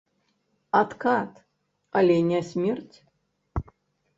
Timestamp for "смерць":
2.49-2.97